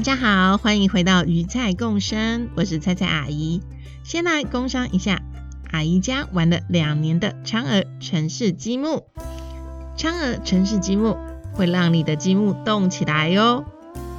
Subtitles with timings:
[0.00, 3.60] 大家好，欢迎回到鱼菜共生，我是菜菜阿姨。
[4.02, 5.20] 先来工商一下，
[5.70, 9.04] 阿姨家玩了两年的嫦娥城市积木。
[9.98, 11.18] 嫦娥城市积木
[11.52, 13.66] 会让你的积木动起来哟。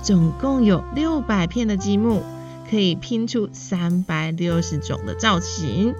[0.03, 2.21] 总共有六百片的积木，
[2.69, 5.95] 可以拼出三百六十种的造型，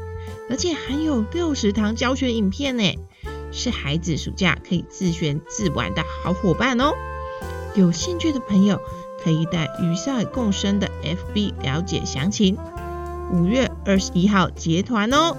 [0.51, 2.83] 而且还有六十堂教学影片呢，
[3.51, 6.93] 是孩子暑假可以自学自玩的好伙伴哦。
[7.73, 8.79] 有兴趣的朋友，
[9.23, 12.57] 可以在与赛共生的 FB 了解详情。
[13.31, 15.37] 五月二十一号结团哦。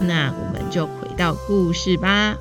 [0.00, 2.36] 那我们就回到故事吧。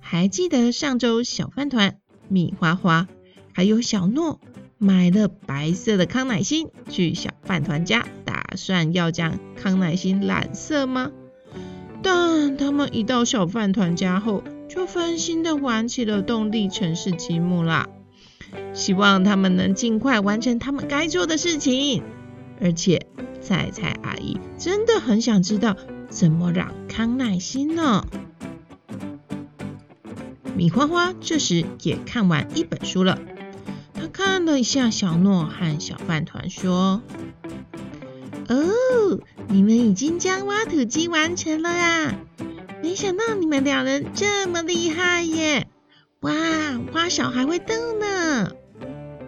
[0.00, 3.06] 还记得上周小饭团米花花
[3.52, 4.40] 还有小诺
[4.78, 11.10] 买了白色的康乃馨去小饭团家，打算要将康乃馨染色吗？
[12.02, 17.88] 但他们一到小饭团家后，就分心的玩起了动力城市积木啦。
[18.72, 22.02] 希望他们能尽快完成他们该做的事情。
[22.60, 23.06] 而且
[23.40, 25.76] 菜菜阿姨真的很想知道
[26.08, 28.04] 怎么让康乃馨呢？
[30.56, 33.18] 米花花这时也看完一本书了，
[33.94, 37.00] 她看了一下小诺和小饭团，说
[38.48, 42.14] ：“哦，你们已经将挖土机完成了啊！”
[42.80, 45.66] 没想到你们两人这么厉害耶！
[46.20, 46.32] 哇，
[46.92, 48.52] 花勺还会动呢！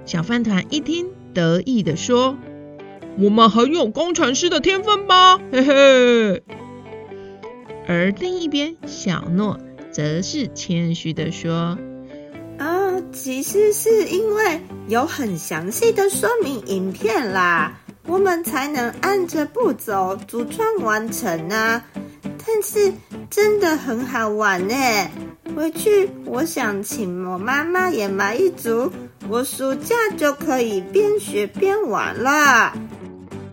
[0.05, 2.37] 小饭团一听，得意地说
[3.19, 5.39] ：“我们很有工程师的天分吧？
[5.53, 6.43] 嘿嘿。”
[7.89, 9.59] 而另一边，小诺
[9.91, 11.77] 则是谦虚地说
[12.59, 21.85] ：“啊、其实是因为有很详细的说明影片啦，我们才能按着步骤组装完成啊。
[22.47, 22.93] 但是。”
[23.31, 24.75] 真的很好玩呢！
[25.55, 28.91] 回去我想请我妈妈也买一组，
[29.29, 32.77] 我暑假就可以边学边玩了。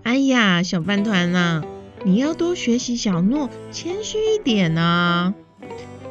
[0.02, 1.64] 哎呀，小饭团啊，
[2.04, 5.36] 你要多学习小诺，谦虚一点啊。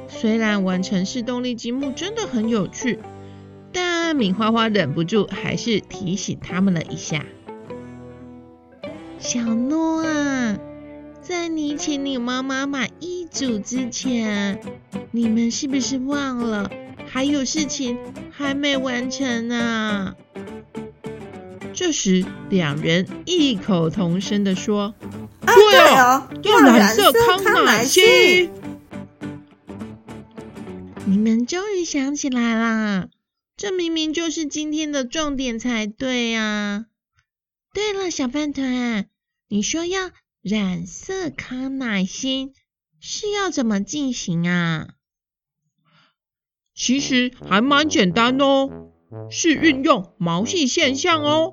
[0.09, 3.01] 虽然玩城市动力积木真的很有趣，
[3.73, 7.27] 但米花花忍不住还是提醒他们了一下。
[9.19, 10.57] 小诺啊。
[11.23, 14.61] 在你请你妈妈买一组之前，
[15.11, 16.71] 你们是不是忘了
[17.07, 17.99] 还有事情
[18.31, 20.15] 还没完成啊？
[21.75, 24.95] 这时，两人异口同声地说
[25.45, 28.51] ：“啊对哦，要染色康乃馨。”
[31.05, 33.09] 你们终于想起来啦，
[33.57, 36.87] 这明明就是今天的重点才对啊！
[37.75, 39.07] 对了，小饭团，
[39.49, 40.11] 你说要。
[40.43, 42.53] 染色康乃馨
[43.09, 44.89] 是要怎么进行啊？
[46.75, 48.69] 其实还蛮简单哦，
[49.31, 51.53] 是运用毛细现象哦。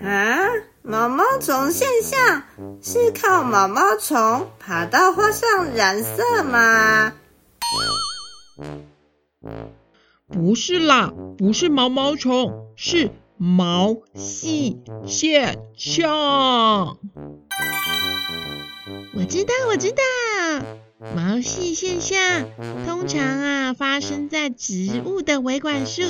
[0.00, 0.48] 啊，
[0.82, 2.42] 毛毛虫现象
[2.82, 7.12] 是靠毛毛虫爬到花上染色吗？
[10.26, 13.12] 不是啦，不是毛毛虫，是。
[13.42, 16.98] 毛细现象，
[19.14, 20.02] 我知道，我知道，
[21.14, 22.46] 毛细现象
[22.86, 26.02] 通常啊发生在植物的维管束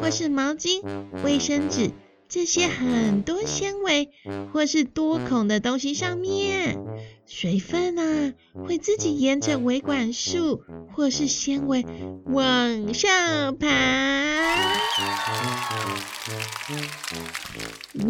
[0.00, 0.82] 或是毛巾、
[1.24, 1.90] 卫生纸
[2.28, 4.10] 这些很多纤维
[4.52, 6.78] 或是多孔的东西上面。
[7.26, 8.32] 水分啊，
[8.66, 10.62] 会自己沿着维管束
[10.92, 11.86] 或是纤维
[12.24, 13.68] 往上爬。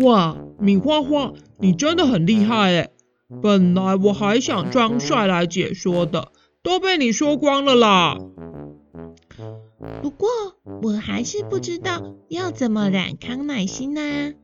[0.00, 2.88] 哇，米花花，你真的很厉害哎！
[3.43, 6.32] 本来我还想装帅来解说的，
[6.62, 8.19] 都被你说光了啦。
[10.03, 10.29] 不过
[10.82, 14.35] 我还是不知道要怎么染康乃馨呢，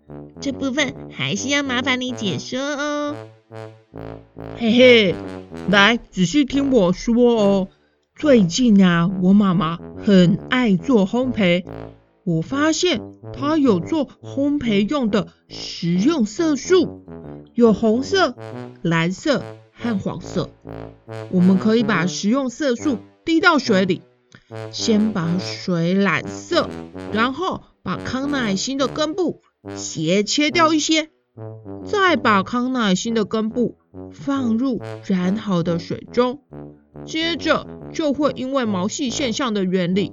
[0.41, 3.17] 这部分还是要麻烦你解说哦。
[4.57, 5.15] 嘿嘿，
[5.69, 7.69] 来仔细听我说哦。
[8.15, 11.65] 最近啊，我妈妈很爱做烘焙，
[12.25, 13.03] 我发现
[13.35, 17.05] 她有做烘焙用的食用色素，
[17.57, 18.37] 有红色、
[18.83, 19.43] 蓝色
[19.73, 20.51] 和黄色。
[21.31, 24.03] 我们可以把食用色素滴到水里，
[24.71, 26.69] 先把水染色，
[27.13, 29.41] 然后把康乃馨的根部
[29.75, 31.09] 斜切掉一些，
[31.87, 33.79] 再把康乃馨的根部
[34.13, 36.41] 放入染好的水中，
[37.07, 40.13] 接着就会因为毛细现象的原理，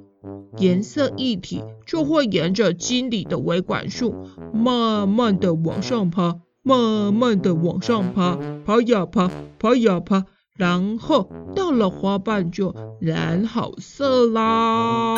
[0.57, 4.15] 颜色液体就会沿着茎里的维管束，
[4.53, 9.29] 慢慢的往上爬，慢慢的往上爬，爬呀爬，
[9.59, 10.23] 爬呀爬，
[10.57, 15.15] 然后到了花瓣就染好色啦。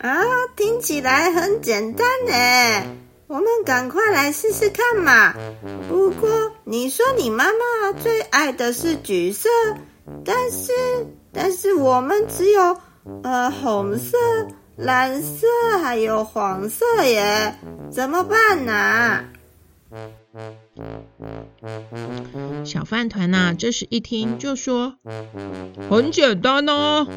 [0.00, 0.20] 啊，
[0.56, 2.86] 听起来很简单呢，
[3.28, 5.32] 我们赶快来试试看嘛。
[5.88, 6.28] 不过
[6.64, 9.48] 你说你妈妈最爱的是橘色，
[10.24, 10.72] 但是
[11.32, 12.76] 但是我们只有。
[13.22, 14.18] 呃，红色、
[14.78, 15.46] 蓝色
[15.82, 17.54] 还有黄色耶，
[17.90, 19.24] 怎么办呢、
[22.64, 24.94] 小饭团呐，这时一听就说
[25.90, 27.08] ：“很简单哦。”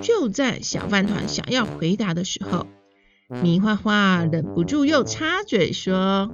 [0.00, 2.66] 就在小饭团想要回答的时候，
[3.28, 6.30] 米花花忍不住又插嘴说。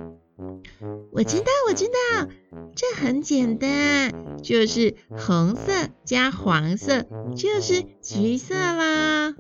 [1.12, 2.28] 我知道，我知道，
[2.76, 4.12] 这很简单，
[4.42, 5.72] 就是红色
[6.04, 9.34] 加黄色就是橘色啦。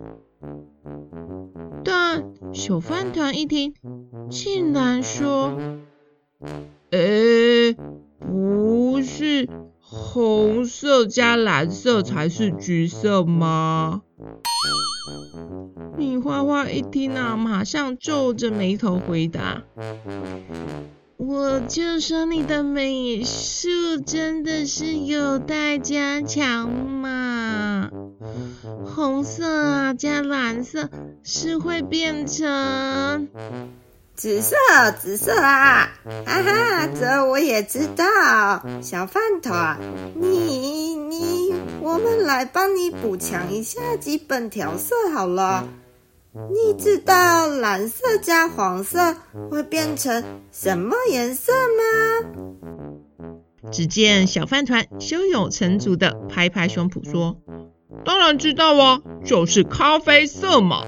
[1.84, 3.74] 但小饭团一听，
[4.30, 5.58] 竟然说
[6.90, 7.74] ：“诶，
[8.18, 9.48] 不是
[9.80, 14.02] 红色加蓝色才是橘色吗？”
[15.96, 19.64] 米花花一听啊，马上皱着眉头回答。
[21.16, 23.68] 我就说你的美术
[24.06, 27.27] 真的是有待加强嘛！
[28.84, 30.88] 红色啊加蓝色
[31.22, 33.28] 是会变成
[34.14, 34.56] 紫色，
[34.98, 35.90] 紫色啊！
[36.26, 38.04] 哈哈，这我也知道。
[38.82, 39.78] 小饭团，
[40.16, 45.68] 你你，我们来帮你补强一下基本调色好了。
[46.32, 49.14] 你知道蓝色加黄色
[49.50, 52.28] 会变成什么颜色吗？
[53.70, 57.36] 只见小饭团胸有成竹的拍拍胸脯说
[58.04, 60.84] ：“当然知道啊，就是咖啡色嘛。”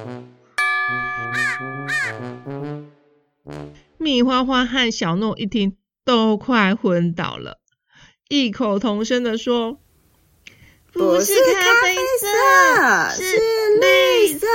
[3.98, 7.58] 米花花和小诺一听都快昏倒了，
[8.28, 9.78] 异口同声的说。
[10.92, 13.22] 不是咖啡色，是
[13.80, 14.46] 绿色。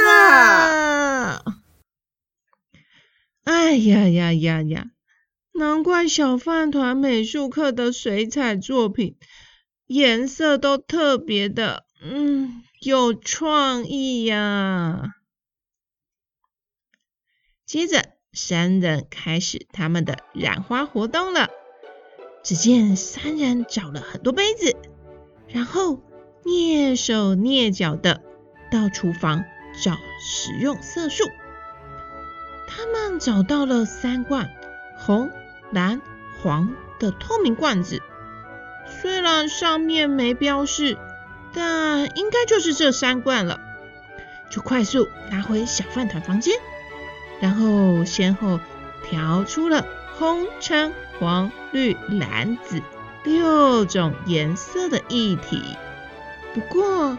[3.46, 4.88] 哎呀呀呀呀！
[5.54, 9.16] 难怪小饭团美术课的水彩作品
[9.88, 15.16] 颜色都特别的，嗯，有创意呀。
[17.66, 21.50] 接着，三人开始他们的染花活动了。
[22.44, 24.76] 只见三人找了很多杯子，
[25.48, 26.02] 然后。
[26.46, 28.22] 蹑手蹑脚的
[28.72, 29.44] 到厨房
[29.84, 31.24] 找食用色素，
[32.68, 34.48] 他们找到了三罐
[34.96, 35.32] 红、
[35.72, 36.04] 蓝、
[36.40, 38.00] 黄的透明罐子，
[38.86, 41.00] 虽然上面没标示，
[41.56, 43.60] 但应该就是这三罐了。
[44.52, 46.54] 就快速拿回小饭团房间，
[47.40, 48.60] 然后先后
[49.10, 49.88] 调出了
[50.18, 52.82] 红、橙、黄、绿、蓝、紫
[53.24, 55.64] 六种颜色的液体。
[56.54, 57.18] 不过，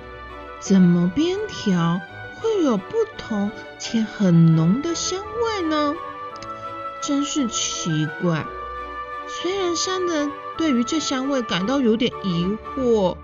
[0.60, 2.00] 怎么边调
[2.40, 5.94] 会有不同且很浓的香味呢？
[7.02, 8.46] 真是奇怪。
[9.28, 13.16] 虽然三人对于这香味感到有点疑惑，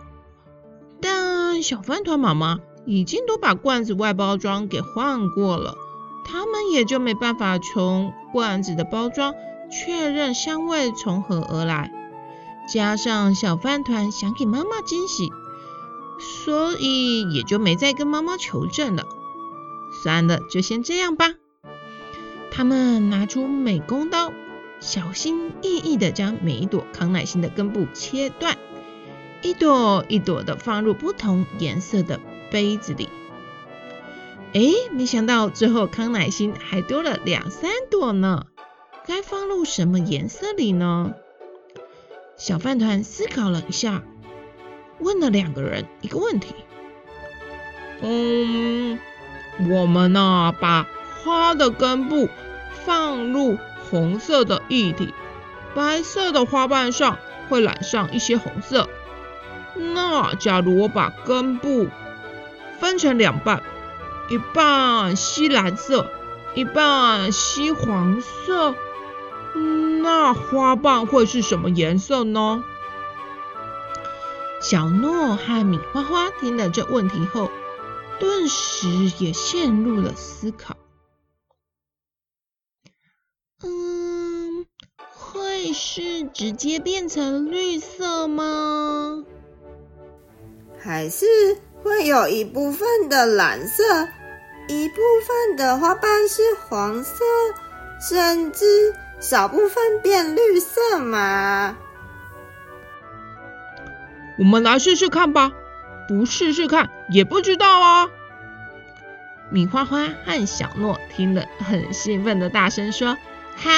[1.63, 5.77] 小饭团妈妈已经都把罐子外包装给换过了，
[6.25, 9.35] 他们也就没办法从罐子的包装
[9.71, 11.93] 确认香味从何而来。
[12.73, 15.31] 加上小饭团想给妈妈惊喜。
[16.47, 19.05] 所以也就没再跟妈妈求证了。
[20.05, 21.35] 算了，就先这样吧。
[22.53, 24.33] 他们拿出美工刀，
[24.79, 28.57] 小心翼翼地将每一朵康乃馨的根部切断，
[29.43, 32.21] 一朵一朵的放入不同颜色的
[32.51, 33.09] 杯子里。
[34.53, 38.47] 诶，没想到最后康乃馨还多了两三朵呢。
[39.07, 41.15] 该放入什么颜色里呢？
[42.37, 44.03] 小饭团思考了一下。
[44.99, 46.55] 问了两个人一个问题，
[48.03, 49.01] 嗯，
[49.69, 50.87] 我们呢，把
[51.25, 52.29] 花的根部
[52.85, 53.59] 放入
[53.91, 55.13] 红色的液体，
[55.75, 57.19] 白色的花瓣上
[57.49, 58.89] 会染上一些红色。
[59.95, 61.89] 那假如我把根部
[62.79, 63.63] 分成两半，
[64.29, 66.11] 一半吸蓝色，
[66.55, 68.75] 一半吸黄色，
[70.03, 72.65] 那花瓣会是什么颜色呢？
[74.61, 77.51] 小诺和米花花听了这问题后，
[78.21, 80.77] 顿时也陷入了思考。
[83.65, 89.25] 嗯，会是直接变成绿色吗？
[90.85, 91.25] 还是
[91.83, 94.09] 会有一部分的蓝色，
[94.67, 97.25] 一部分的花瓣是黄色，
[98.01, 101.77] 甚至少部分变绿色嘛？
[104.39, 105.53] 我们来试试看吧，
[106.09, 108.11] 不试试看也不知道啊。
[109.51, 113.17] 米花花和小诺听了，很兴奋的大声说
[113.55, 113.71] ：“好！”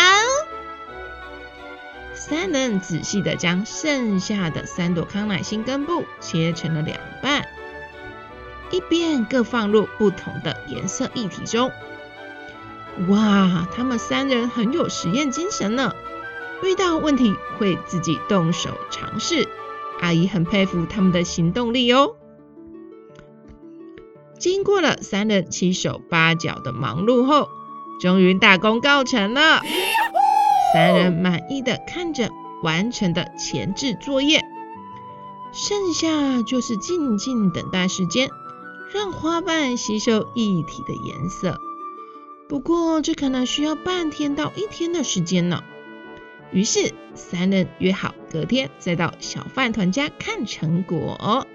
[2.27, 7.47] 三人仔细的将剩下的三朵康乃馨根部切成了两半，
[8.71, 11.71] 一边各放入不同的颜色液体中。
[13.09, 15.95] 哇，他们三人很有实验精神呢，
[16.63, 19.47] 遇到问题会自己动手尝试。
[20.01, 22.17] 阿姨很佩服他们的行动力哦。
[24.39, 27.51] 经过了三人七手八脚的忙碌后，
[28.01, 29.61] 终于大功告成了。
[30.75, 32.31] 三人满意的看着
[32.65, 34.43] 完成的前置作业，
[35.53, 38.29] 剩下就是静静等待时间，
[38.93, 41.61] 让花瓣吸收液体的颜色。
[42.49, 45.63] 不过这可能需要半天到一天的时间呢。
[46.51, 51.47] 于是三人约好隔天再到小饭团家看成果。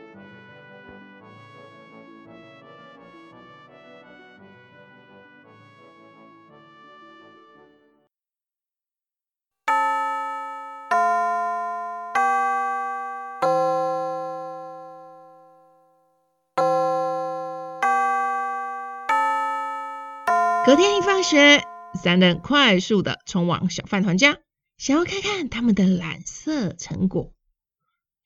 [20.69, 21.63] 隔天一放学，
[21.95, 24.37] 三人快速的冲往小饭团家，
[24.77, 27.33] 想要看看他们的染色成果。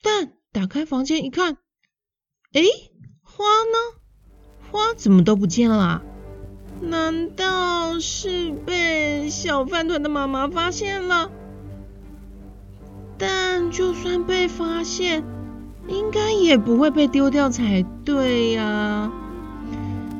[0.01, 1.55] 但打开房间一看，
[2.51, 2.65] 诶，
[3.21, 4.01] 花呢？
[4.69, 6.03] 花怎么都不见了？
[6.81, 11.31] 难道是被小饭团的妈妈发现了？
[13.17, 15.23] 但就算被发现，
[15.87, 19.09] 应该也不会被丢掉才对呀。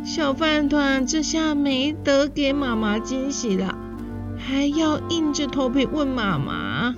[0.04, 3.78] 小饭团这下没得给妈妈惊喜了，
[4.38, 6.94] 还要硬着头皮问妈妈：“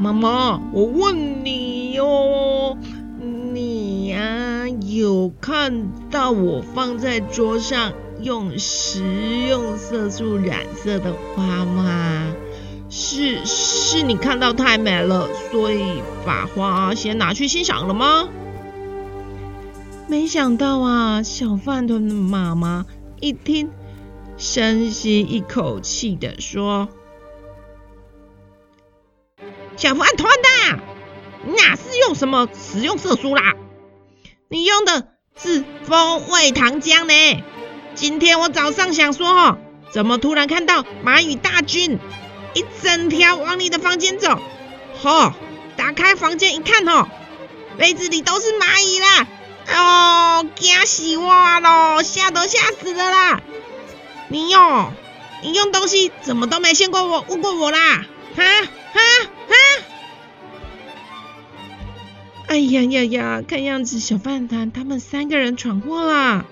[0.00, 2.78] 妈妈，我问你哟，
[3.52, 9.04] 你呀有看到我放在桌上用食
[9.48, 12.32] 用色素染色的花吗？
[12.88, 18.26] 是是你看到太美了，所以把花先拿去欣赏了吗？”
[20.10, 22.86] 没想到啊，小饭团的妈妈
[23.20, 23.70] 一听，
[24.38, 26.88] 深吸一口气的说
[29.76, 33.54] ：“小饭团的，哪是用什么食用色素啦？
[34.48, 37.42] 你用的是风味糖浆呢？
[37.94, 39.58] 今天我早上想说，哦，
[39.92, 41.98] 怎么突然看到蚂蚁大军
[42.54, 44.40] 一整条往你的房间走？
[45.02, 45.34] 哦，
[45.76, 47.06] 打开房间一看，哦，
[47.76, 49.26] 杯子里都是蚂蚁啦！”
[49.68, 53.40] 哦，惊死我了，吓都吓死了啦！
[54.28, 54.92] 你哟，
[55.42, 58.06] 你用东西怎么都没先过我问过我啦？
[58.34, 59.00] 哈哈
[59.48, 59.54] 哈！
[62.48, 66.46] 哎呀呀呀，看样子小饭团他们三个人闯祸啦！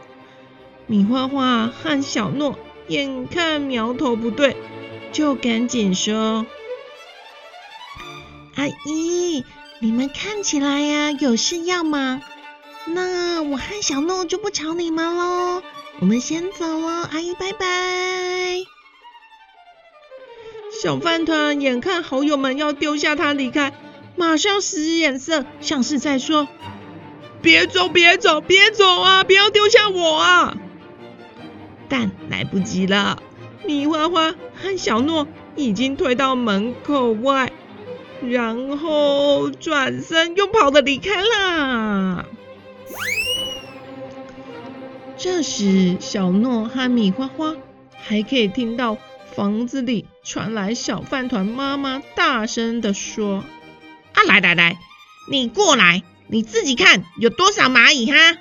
[0.87, 2.58] 米花花和小诺
[2.88, 4.56] 眼看苗头不对，
[5.12, 6.44] 就赶紧说
[8.56, 9.44] ：“阿姨，
[9.80, 12.23] 你们看起来呀，有事要吗？”
[12.88, 15.62] 那我和小诺就不吵你们喽，
[16.00, 17.66] 我们先走了，阿姨拜拜。
[20.83, 23.73] 小饭团眼看好友们要丢下他离开，
[24.14, 26.49] 马上使眼色，像是在说
[27.43, 29.25] ：“别走，别走，别走啊！
[29.25, 30.57] 不要丢下我啊！”
[31.88, 33.23] 但来不及了，
[33.64, 37.52] 米花花和小诺已经退到门口外，
[38.21, 42.26] 然后转身又跑的离开了。
[45.19, 47.57] 这时，小诺和米花花
[47.97, 48.99] 还可以听到
[49.35, 53.45] 房子里传来小饭团妈妈大声地说
[54.12, 54.78] ：“啊，来来来，
[55.31, 58.37] 你过来，你自己看有多少蚂蚁哈！”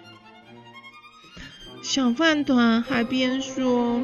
[1.82, 4.02] 小饭团还边说：“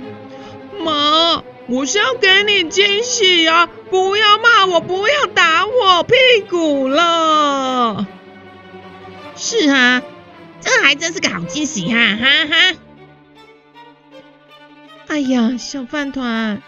[0.84, 6.14] 妈，我是要给你惊喜啊，不要骂我，不要打我屁
[6.50, 8.08] 股了。”
[9.36, 10.02] 是啊。
[10.62, 12.78] 这还真是个好惊喜哈哈哈！
[15.08, 16.62] 哎呀，小饭团，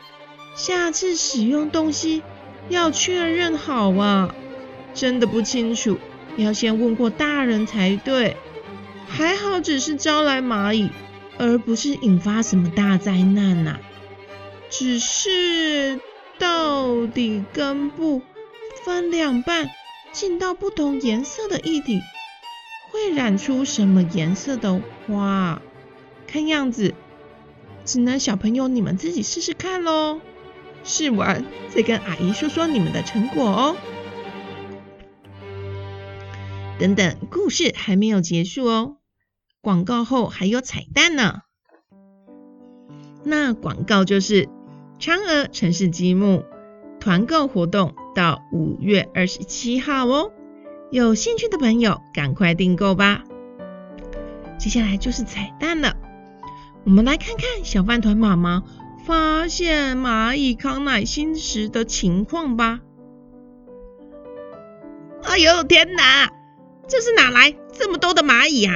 [0.56, 2.22] 下次使用东西
[2.70, 4.36] 要确认好啊！
[4.94, 5.98] 真的不清楚，
[6.36, 8.36] 要先问过大人才对。
[9.08, 10.90] 还好只是招来蚂蚁，
[11.38, 13.80] 而不是引发什么大灾难呐、啊。
[14.70, 16.00] 只是
[16.40, 18.22] 到底根部
[18.84, 19.70] 分两半，
[20.12, 22.02] 进到不同颜色的液体，
[22.94, 25.64] 会染出什么颜色的花？
[26.28, 26.94] 看样子，
[27.86, 30.22] 只能小朋友你们自己试试看喽。
[30.84, 33.76] 试完再跟阿姨说说你们的成果哦。
[36.78, 38.98] 等等，故事还没有结束哦，
[39.60, 41.40] 广告后还有彩蛋呢。
[43.24, 44.50] 那广告就是
[45.00, 46.44] 嫦娥城市积木
[47.00, 50.32] 团购活动到五月二十七号哦，
[50.94, 53.24] 有兴趣的朋友赶快订购吧。
[54.60, 55.96] 接下来就是彩蛋了，
[56.84, 58.62] 我们来看看小饭团妈妈
[59.04, 62.82] 发现蚂蚁康乃馨时的情况吧。
[65.24, 66.30] 哎呦天哪，
[66.88, 68.76] 这是哪来这么多的蚂蚁啊？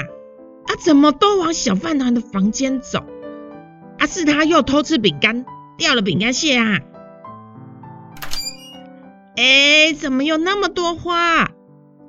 [0.66, 3.06] 啊，怎么都往小饭团的房间走？
[4.00, 5.46] 啊，是他又偷吃饼干，
[5.78, 6.80] 掉了饼干屑啊！
[9.36, 11.52] 哎，怎么有那么多花？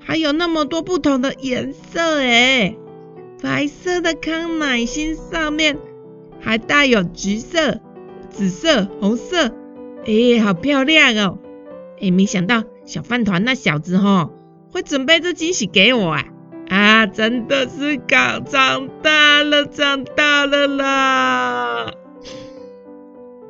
[0.09, 2.75] 还有那么多不同的颜色哎！
[3.43, 5.79] 白色的康乃馨上面
[6.41, 7.79] 还带有橘色。
[8.31, 9.55] 紫色、红色，
[10.07, 11.39] 哎，好漂亮哦！
[12.01, 14.31] 哎，没想到小饭团那小子齁，
[14.73, 16.25] 会准备这惊喜给我啊！
[16.71, 21.93] 啊，真的是搞长大了，长大了啦！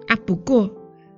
[0.09, 0.71] 啊，不过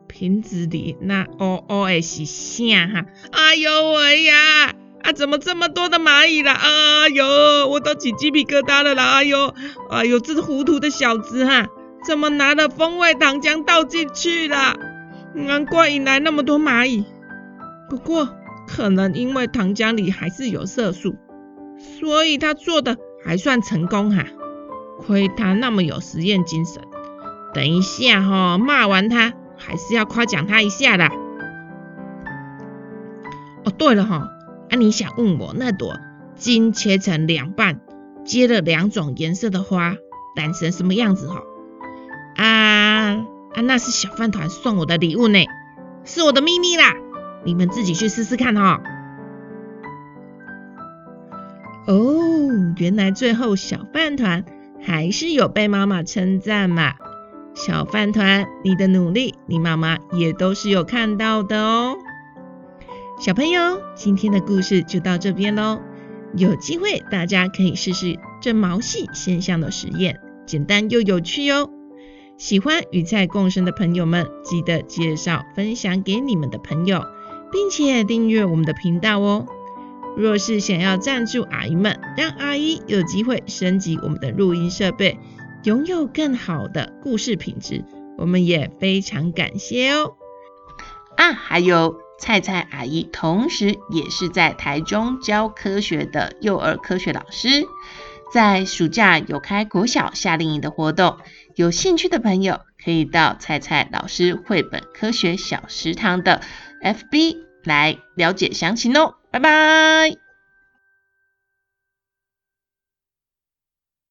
[0.06, 3.06] 瓶子里那哦哦的是啥哈？
[3.32, 4.74] 哎呦喂呀！
[5.02, 6.52] 啊，怎么这么多的蚂蚁啦？
[6.52, 9.04] 啊哟，我都起鸡皮疙瘩了啦！
[9.14, 9.54] 哎呦，
[9.90, 11.66] 哎呦，这是糊涂的小子哈！
[12.04, 14.76] 怎么拿了风味糖浆倒进去了？
[15.34, 17.04] 难怪引来那么多蚂蚁。
[17.88, 18.28] 不过，
[18.68, 21.16] 可能因为糖浆里还是有色素，
[21.78, 24.24] 所以他做的还算成功哈。
[24.98, 26.82] 亏他那么有实验精神。
[27.54, 31.08] 等一下哈，骂完他还是要夸奖他一下的。
[33.64, 34.28] 哦，对了哈，
[34.70, 35.98] 啊，你想问我那朵
[36.36, 37.80] 金切成两半，
[38.24, 39.96] 接了两种颜色的花，
[40.36, 41.42] 染成什么样子哈？
[42.36, 43.60] 啊啊！
[43.62, 45.40] 那是小饭团送我的礼物呢，
[46.04, 46.94] 是我的秘密啦，
[47.44, 48.80] 你们自己去试试看哈。
[51.88, 54.44] 哦，原来最后小饭团
[54.80, 56.94] 还是有被妈妈称赞嘛。
[57.54, 61.96] 小饭团，你的努力，你妈妈也都是有看到的哦。
[63.20, 65.78] 小朋友，今天的故事就到这边喽。
[66.34, 71.68] 有机会大家可以试试这毛细现象的实验，简单又有趣哦。
[72.38, 77.04] 喜欢与菜共生的朋友们，记得介绍分享给你们的朋友，
[77.52, 79.44] 并且订阅我们的频道哦。
[80.16, 85.18] 若是想要赞助阿姨们，让阿姨有机会升级我们的录音设备，
[85.64, 87.84] 拥有更好的故事品质，
[88.16, 90.14] 我们也非常感谢哦。
[91.18, 97.66] 啊，还有菜菜阿姨，同时也是在台中教科学的幼儿科学老师。
[98.32, 101.16] 在暑假有开国小夏令营的活动，
[101.56, 106.40] 有兴趣的朋友可以到菜菜老师绘本科学小食堂的
[106.80, 109.14] FB 来了解详情哦。
[109.32, 110.29] 拜拜。